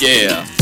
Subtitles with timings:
[0.00, 0.59] Yeah.